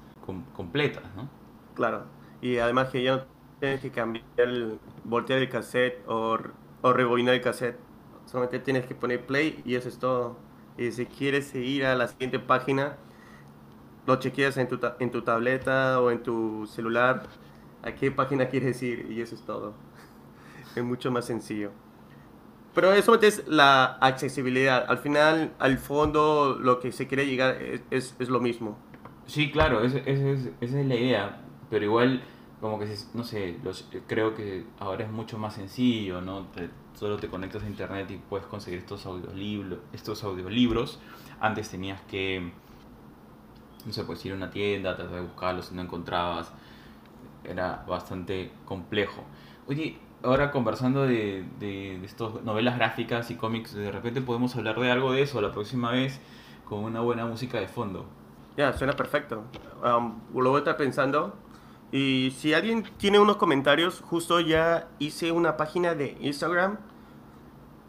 completas, 0.56 1.04
¿no? 1.18 1.28
Claro. 1.76 2.06
Y 2.42 2.60
además 2.60 2.92
que 2.92 3.04
ya 3.04 3.18
no 3.18 3.24
tienes 3.60 3.82
que 3.82 3.92
cambiar, 3.92 4.24
el, 4.38 4.80
voltear 5.04 5.39
el 5.39 5.50
cassette 5.50 6.02
o, 6.08 6.38
o 6.82 6.94
rebobinar 6.94 7.34
el 7.34 7.42
cassette. 7.42 7.78
Solamente 8.26 8.60
tienes 8.60 8.86
que 8.86 8.96
poner 8.96 9.26
play 9.26 9.62
y 9.66 9.76
eso 9.76 9.89
es 9.89 10.00
todo. 10.00 10.38
Y 10.78 10.94
si 10.94 11.06
quieres 11.08 11.54
ir 11.56 11.86
a 11.86 11.96
la 11.96 12.08
siguiente 12.08 12.39
página, 12.39 12.96
lo 14.08 14.16
chequeas 14.16 14.56
en 14.56 14.70
tu, 14.70 14.80
en 15.00 15.12
tu 15.12 15.24
tableta 15.24 16.00
o 16.00 16.10
en 16.10 16.24
tu 16.24 16.68
celular. 16.68 17.24
¿A 17.84 17.93
qué 17.93 18.12
página 18.12 18.48
quieres 18.48 18.82
ir? 18.82 19.12
Y 19.12 19.22
eso 19.22 19.36
es 19.36 19.41
todo. 19.41 19.74
Es 20.76 20.84
mucho 20.84 21.12
más 21.12 21.26
sencillo. 21.26 21.69
Pero 22.74 22.93
eso 22.93 23.13
es 23.22 23.48
la 23.48 23.98
accesibilidad. 24.02 24.86
Al 24.88 24.98
final, 24.98 25.54
al 25.60 25.78
fondo, 25.78 26.58
lo 26.60 26.80
que 26.80 26.91
se 26.91 27.08
quiere 27.08 27.28
llegar 27.28 27.62
es, 27.91 28.15
es, 28.17 28.30
lo 28.30 28.39
mismo. 28.39 28.78
Sí, 29.28 29.52
claro, 29.52 29.84
esa 29.84 30.00
es, 30.00 30.72
la 30.72 30.96
idea. 30.96 31.41
Pero 31.69 31.86
igual, 31.86 32.24
como 32.60 32.80
que, 32.80 32.88
no 33.13 33.24
sé, 33.24 33.58
creo 34.08 34.34
que 34.34 34.65
ahora 34.80 35.06
es 35.06 35.12
mucho 35.12 35.38
más 35.38 35.54
sencillo, 35.54 36.22
¿no? 36.22 36.48
solo 36.96 37.17
te 37.17 37.28
conectas 37.28 37.63
a 37.63 37.67
internet 37.67 38.10
y 38.12 38.17
puedes 38.17 38.48
conseguir 38.48 38.80
estos 38.80 39.06
audiolibros. 39.06 41.00
Antes 41.39 41.69
tenías 41.69 42.02
que, 42.02 42.52
no 43.86 43.93
sé, 43.93 44.04
pues 44.04 44.26
ir 44.26 44.32
a 44.32 44.36
una 44.36 44.50
tienda, 44.50 44.96
tratar 44.96 45.15
de 45.15 45.22
buscarlos 45.22 45.72
y 45.72 45.76
no 45.76 45.84
encontrabas. 45.84 46.52
Era 47.43 47.84
bastante 47.88 48.51
complejo. 48.65 49.23
Oye, 49.67 49.97
ahora 50.23 50.51
conversando 50.51 51.06
de, 51.06 51.45
de, 51.60 52.03
estas 52.03 52.41
novelas 52.43 52.77
gráficas 52.77 53.29
y 53.32 53.36
cómics, 53.36 53.73
de 53.73 53.91
repente 53.91 54.21
podemos 54.21 54.56
hablar 54.56 54.79
de 54.79 54.91
algo 54.91 55.12
de 55.12 55.21
eso 55.21 55.41
la 55.41 55.51
próxima 55.51 55.91
vez 55.91 56.19
con 56.65 56.84
una 56.84 57.01
buena 57.01 57.25
música 57.25 57.60
de 57.60 57.67
fondo. 57.67 58.06
Ya, 58.58 58.73
suena 58.73 58.93
perfecto. 58.93 59.43
Um, 59.84 60.19
lo 60.34 60.49
voy 60.49 60.58
a 60.58 60.60
estar 60.60 60.77
pensando. 60.77 61.34
Y 61.91 62.34
si 62.38 62.53
alguien 62.53 62.84
tiene 62.97 63.19
unos 63.19 63.38
comentarios, 63.38 64.01
justo 64.01 64.39
ya 64.39 64.88
hice 64.99 65.32
una 65.32 65.58
página 65.58 65.93
de 65.93 66.17
Instagram, 66.21 66.77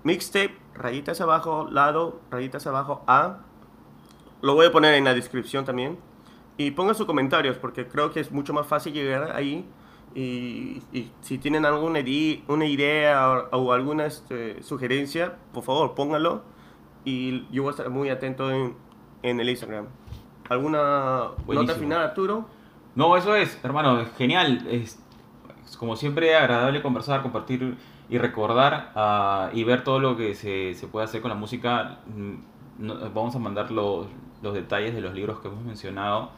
mixtape, 0.03 0.59
rayitas 0.75 1.21
abajo, 1.21 1.69
lado, 1.71 2.21
rayitas 2.31 2.67
abajo, 2.67 3.03
A. 3.07 3.39
Lo 4.43 4.55
voy 4.55 4.67
a 4.67 4.73
poner 4.73 4.95
en 4.95 5.05
la 5.05 5.15
descripción 5.15 5.65
también. 5.65 5.99
Y 6.57 6.71
pongan 6.73 6.95
sus 6.95 7.07
comentarios 7.07 7.57
porque 7.57 7.87
creo 7.87 8.13
que 8.13 8.21
es 8.21 8.31
mucho 8.31 8.53
más 8.53 8.67
fácil 8.67 8.93
llegar 8.93 9.33
ahí 9.35 9.67
y, 10.15 10.83
si 11.23 11.39
tienen 11.39 11.65
alguna 11.67 12.01
una 12.47 12.67
idea 12.67 13.49
o, 13.51 13.73
alguna 13.73 14.07
este, 14.07 14.63
sugerencia, 14.63 15.37
por 15.53 15.65
favor, 15.65 15.95
pónganlo. 15.95 16.43
Y 17.05 17.47
yo 17.51 17.63
voy 17.63 17.69
a 17.69 17.73
estar 17.73 17.91
muy 17.91 18.09
atento 18.09 18.51
en, 18.51 18.77
en 19.23 19.41
el 19.41 19.49
Instagram. 19.49 19.87
¿Alguna 20.49 21.31
nota 21.47 21.75
final, 21.75 22.03
Arturo? 22.03 22.47
No, 22.95 23.17
eso 23.17 23.35
es, 23.35 23.59
hermano, 23.65 24.05
genial. 24.17 24.67
Es, 24.71 25.01
como 25.79 25.97
siempre 25.97 26.37
agradable 26.37 26.81
conversar, 26.83 27.23
compartir 27.23 27.77
y 28.09 28.19
recordar 28.19 28.93
uh, 28.95 29.57
y 29.57 29.65
ver 29.65 29.83
todo 29.83 29.99
lo 29.99 30.17
que 30.17 30.35
se, 30.35 30.75
se, 30.75 30.87
puede 30.87 31.07
hacer 31.07 31.21
con 31.21 31.31
la 31.31 31.35
música. 31.35 31.99
Mm, 32.07 33.13
vamos 33.13 33.35
a 33.35 33.39
mandar 33.39 33.71
los, 33.71 34.07
los, 34.43 34.55
detalles 34.55 34.95
de 34.95 35.01
los 35.01 35.15
libros 35.15 35.41
que 35.41 35.49
hemos 35.49 35.65
mencionado. 35.65 36.31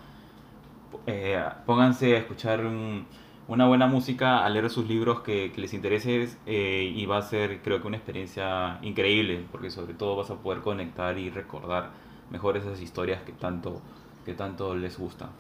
Eh, 1.07 1.43
pónganse 1.65 2.17
a 2.17 2.19
escuchar 2.19 2.65
un 2.65 3.07
una 3.49 3.67
buena 3.67 3.87
música, 3.87 4.45
a 4.45 4.49
leer 4.49 4.69
sus 4.71 4.89
libros 4.89 5.21
que, 5.21 5.53
les 5.57 5.73
interese 5.73 6.29
eh, 6.47 6.93
y 6.95 7.07
va 7.07 7.19
a 7.19 7.23
ser 7.23 7.63
creo 7.63 7.81
que 7.81 7.87
una 7.87 7.97
experiencia 7.97 8.79
increíble 8.83 9.45
porque 9.53 9.71
sobre 9.71 9.95
todo 9.95 10.17
vas 10.17 10.31
a 10.31 10.37
poder 10.37 10.63
conectar 10.63 11.17
y 11.19 11.31
recordar 11.31 11.91
mejor 12.31 12.57
esas 12.57 12.81
historias 12.81 13.23
que 13.23 13.33
tanto, 13.33 13.81
que 14.25 14.35
tanto 14.35 14.75
les 14.75 14.99
gusta. 14.99 15.31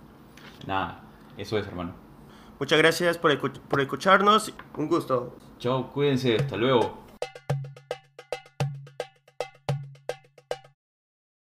Nada, 0.66 1.02
eso 1.36 1.58
es 1.58 1.66
hermano. 1.66 1.92
Muchas 2.58 2.78
gracias 2.78 3.18
por, 3.18 3.36
por 3.38 3.80
escucharnos, 3.80 4.52
un 4.76 4.88
gusto. 4.88 5.36
Chao, 5.58 5.92
cuídense, 5.92 6.36
hasta 6.36 6.56
luego. 6.56 7.05